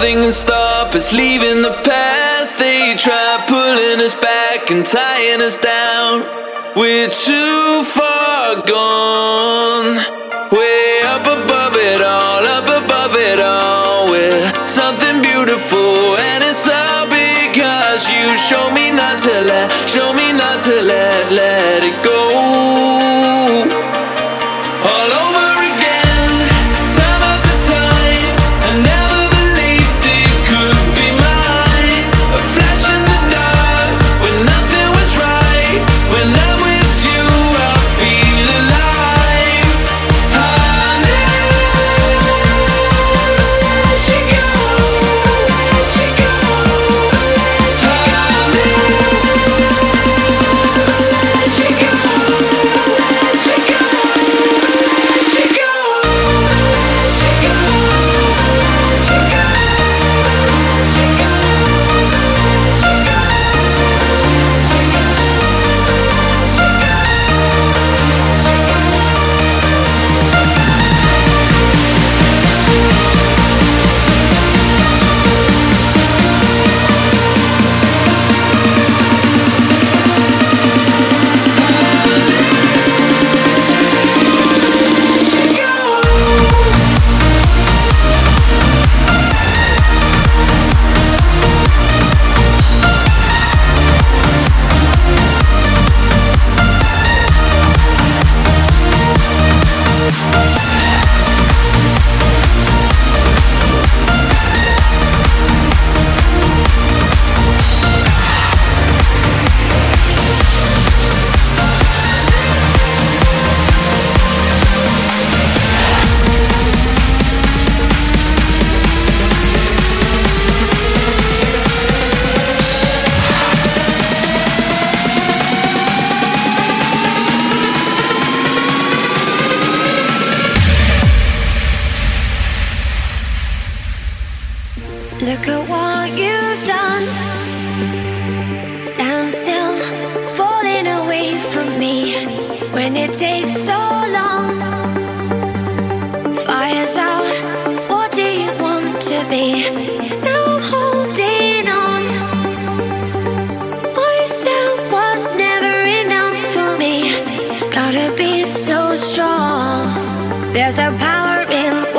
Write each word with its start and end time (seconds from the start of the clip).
Nothing 0.00 0.22
can 0.22 0.32
stop 0.32 0.94
us 0.94 1.12
leaving 1.12 1.60
the 1.60 1.78
past. 1.84 2.58
They 2.58 2.96
try 2.96 3.44
pulling 3.46 4.00
us 4.00 4.18
back 4.18 4.70
and 4.70 4.86
tying 4.86 5.42
us 5.42 5.60
down. 5.60 6.22
We're 6.74 7.10
too. 7.10 7.49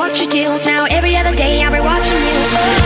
what 0.02 0.20
you 0.20 0.26
do. 0.26 0.46
Now 0.66 0.86
every 0.90 1.16
other 1.16 1.36
day 1.36 1.62
I'll 1.62 1.72
be 1.72 1.80
watching 1.80 2.18
you. 2.18 2.81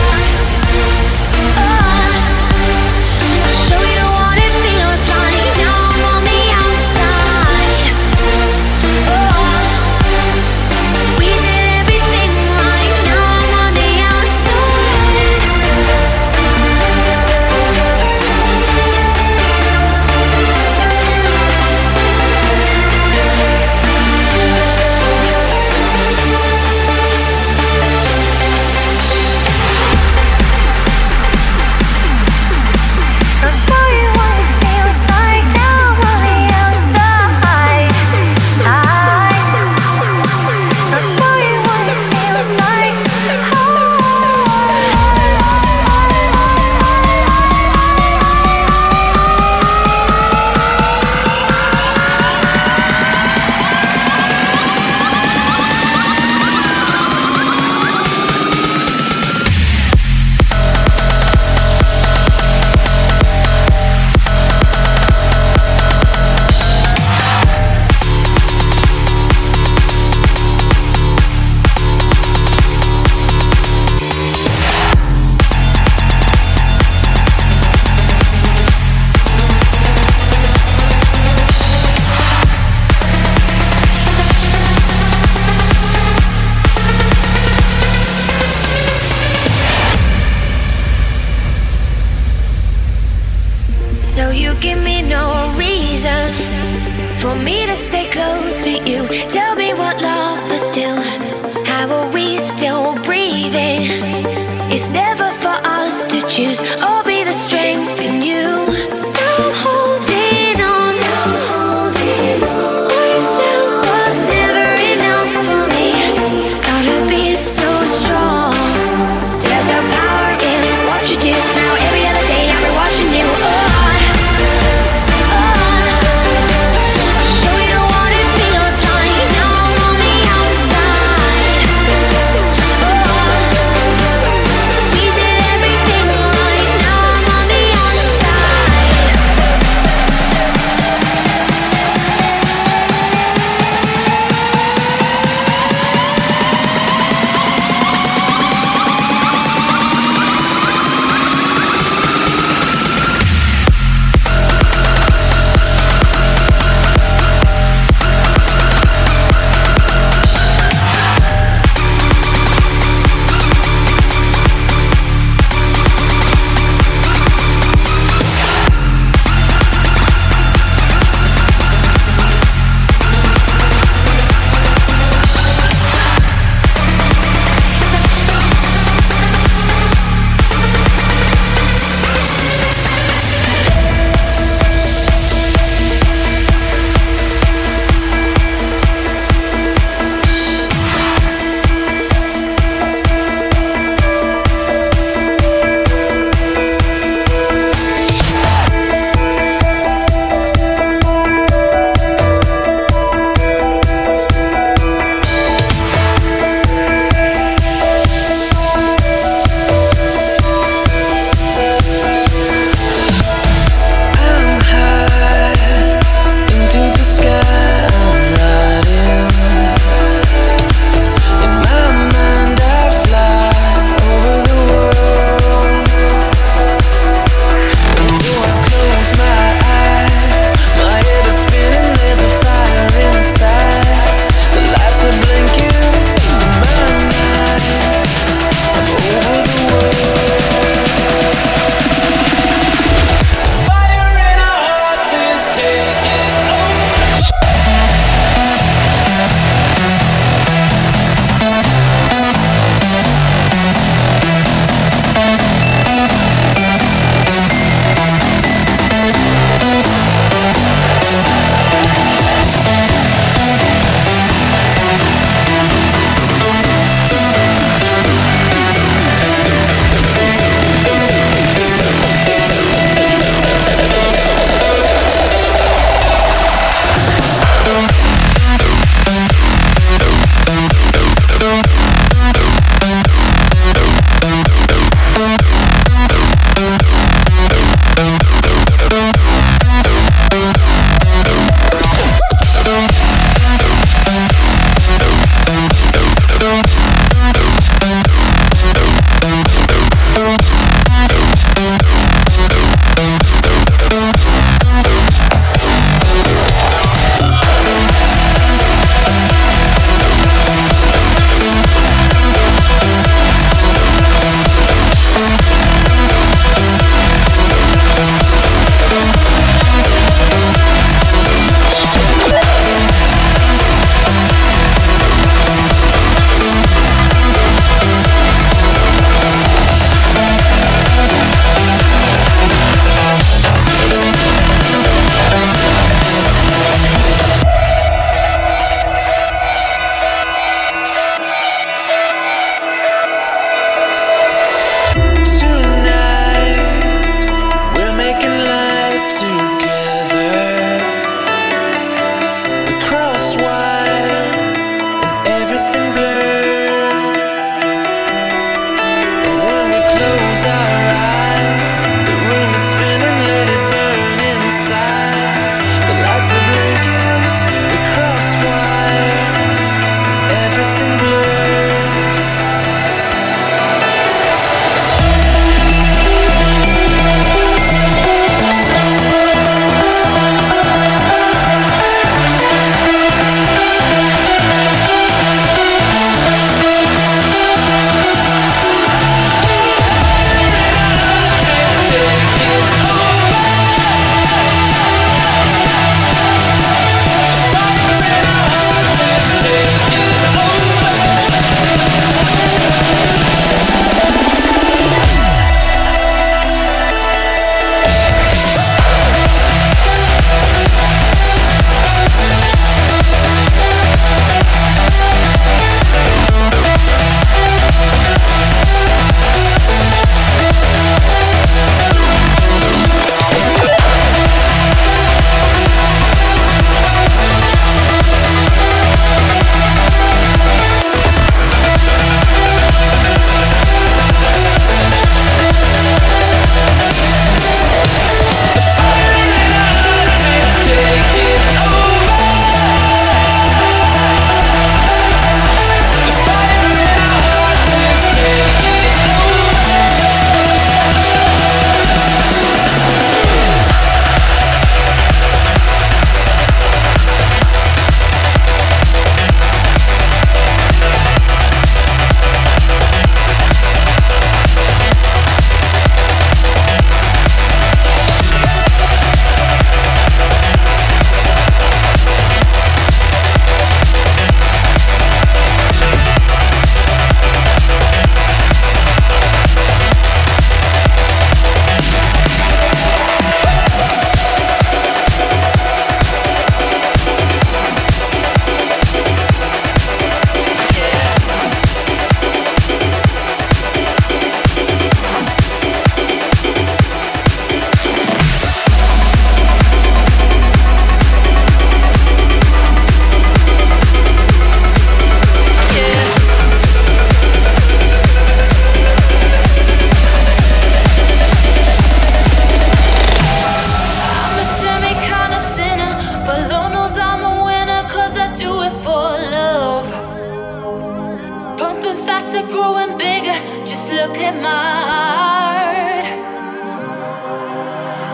look 524.06 524.18
at 524.18 524.36
my 524.40 524.72
heart. 524.90 526.06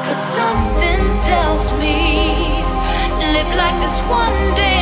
Cause 0.05 0.23
something 0.39 1.05
tells 1.31 1.73
me, 1.83 1.99
live 3.35 3.53
like 3.57 3.77
this 3.85 3.99
one 4.09 4.55
day. 4.55 4.82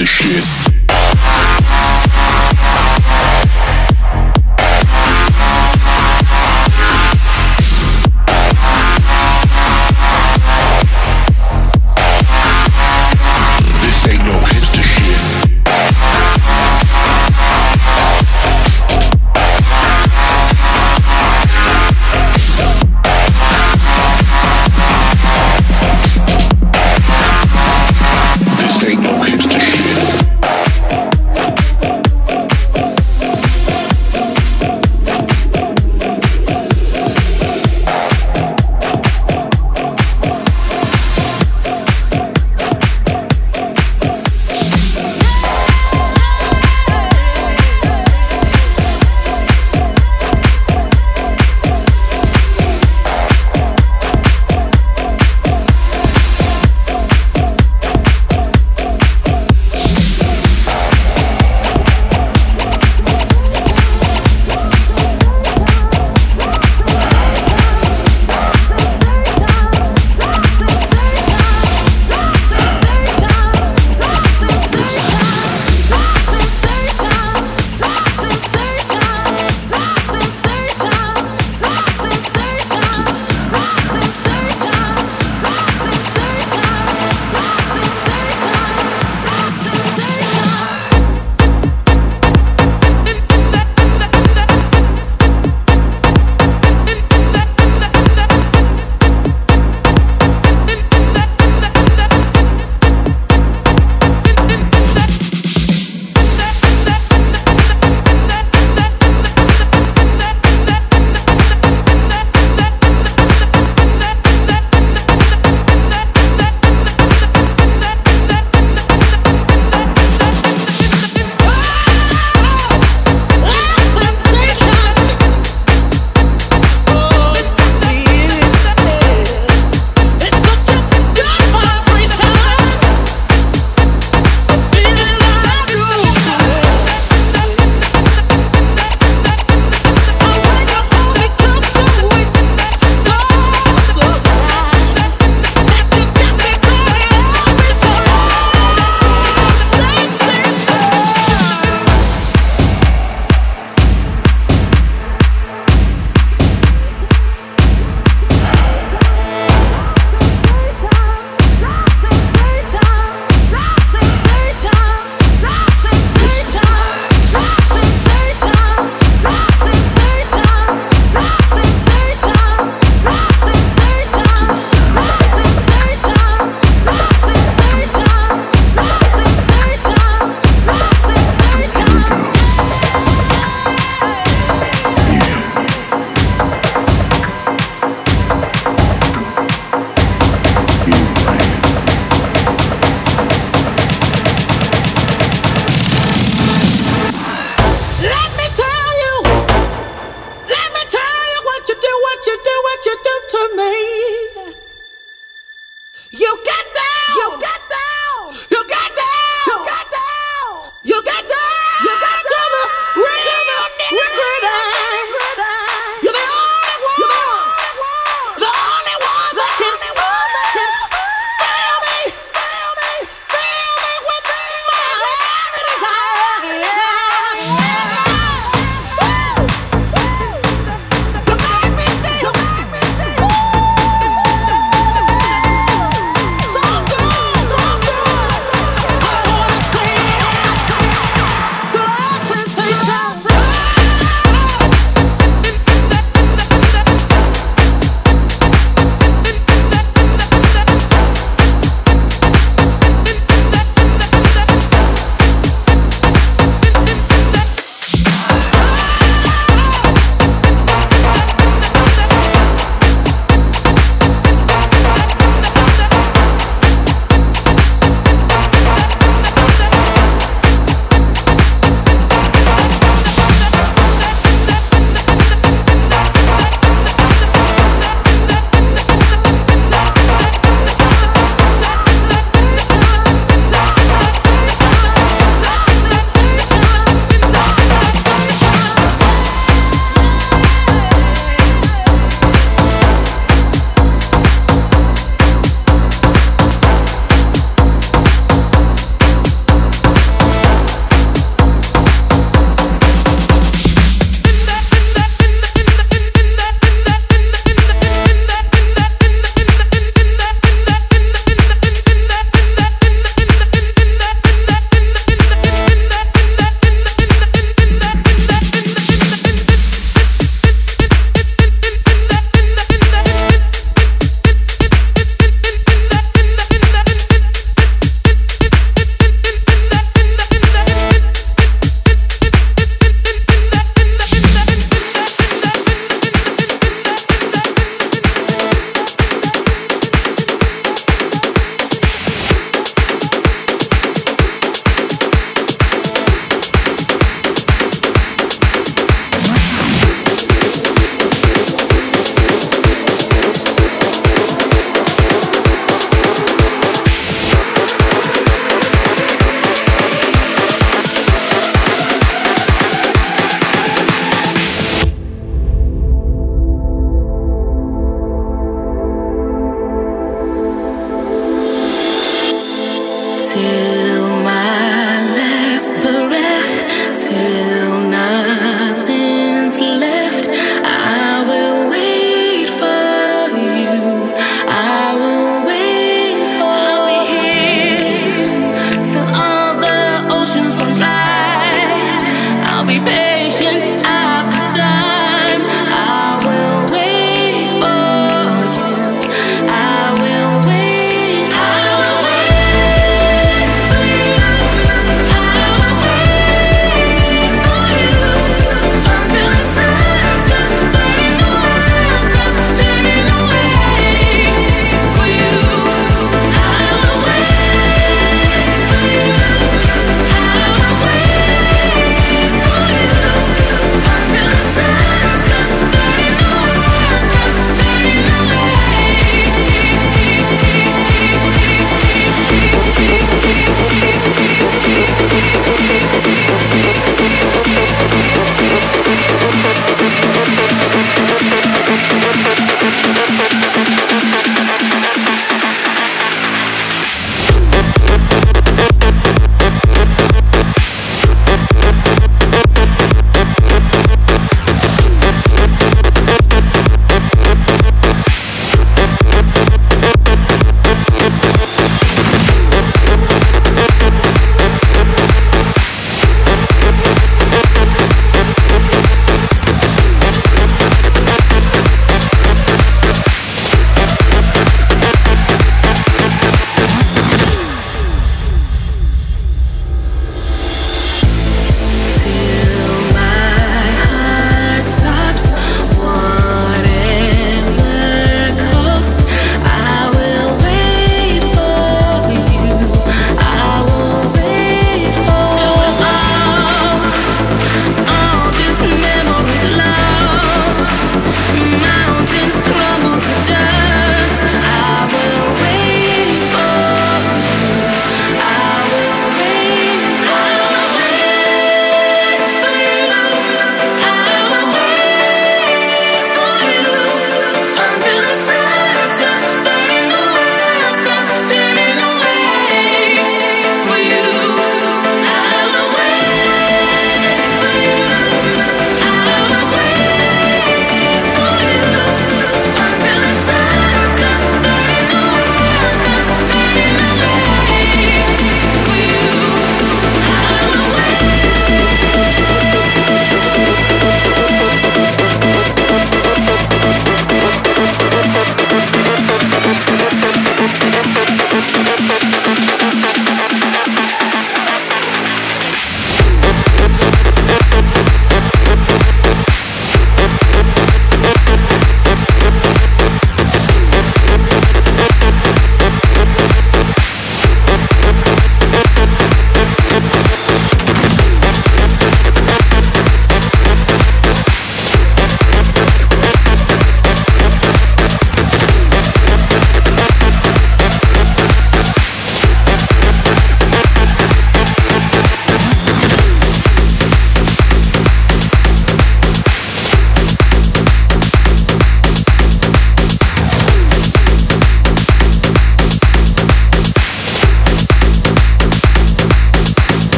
hipster 0.00 0.06
shit. 0.06 0.59